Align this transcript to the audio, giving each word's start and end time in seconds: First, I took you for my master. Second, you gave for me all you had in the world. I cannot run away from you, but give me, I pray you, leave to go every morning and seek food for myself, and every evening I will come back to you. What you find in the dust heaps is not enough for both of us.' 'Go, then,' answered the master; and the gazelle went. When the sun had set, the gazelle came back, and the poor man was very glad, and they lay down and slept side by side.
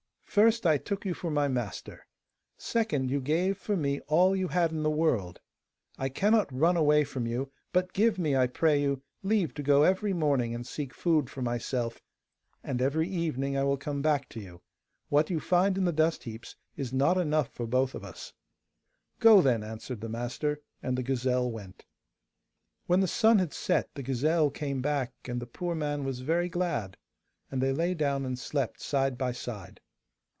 First, 0.31 0.65
I 0.65 0.77
took 0.77 1.03
you 1.03 1.13
for 1.13 1.29
my 1.29 1.49
master. 1.49 2.07
Second, 2.57 3.11
you 3.11 3.19
gave 3.19 3.57
for 3.57 3.75
me 3.75 3.99
all 4.07 4.33
you 4.33 4.47
had 4.47 4.71
in 4.71 4.81
the 4.81 4.89
world. 4.89 5.41
I 5.97 6.07
cannot 6.07 6.49
run 6.57 6.77
away 6.77 7.03
from 7.03 7.27
you, 7.27 7.51
but 7.73 7.91
give 7.91 8.17
me, 8.17 8.33
I 8.33 8.47
pray 8.47 8.81
you, 8.81 9.03
leave 9.23 9.53
to 9.55 9.61
go 9.61 9.83
every 9.83 10.13
morning 10.13 10.55
and 10.55 10.65
seek 10.65 10.93
food 10.93 11.29
for 11.29 11.41
myself, 11.41 11.99
and 12.63 12.81
every 12.81 13.09
evening 13.09 13.57
I 13.57 13.65
will 13.65 13.75
come 13.75 14.01
back 14.01 14.29
to 14.29 14.39
you. 14.39 14.61
What 15.09 15.29
you 15.29 15.41
find 15.41 15.77
in 15.77 15.83
the 15.83 15.91
dust 15.91 16.23
heaps 16.23 16.55
is 16.77 16.93
not 16.93 17.17
enough 17.17 17.49
for 17.49 17.67
both 17.67 17.93
of 17.93 18.05
us.' 18.05 18.31
'Go, 19.19 19.41
then,' 19.41 19.63
answered 19.65 19.99
the 19.99 20.07
master; 20.07 20.61
and 20.81 20.97
the 20.97 21.03
gazelle 21.03 21.51
went. 21.51 21.83
When 22.87 23.01
the 23.01 23.05
sun 23.07 23.39
had 23.39 23.51
set, 23.51 23.93
the 23.95 24.01
gazelle 24.01 24.49
came 24.49 24.81
back, 24.81 25.11
and 25.25 25.41
the 25.41 25.45
poor 25.45 25.75
man 25.75 26.05
was 26.05 26.21
very 26.21 26.47
glad, 26.47 26.95
and 27.51 27.61
they 27.61 27.73
lay 27.73 27.93
down 27.93 28.23
and 28.25 28.39
slept 28.39 28.79
side 28.79 29.17
by 29.17 29.33
side. 29.33 29.81